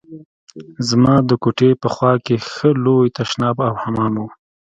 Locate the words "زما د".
0.89-1.31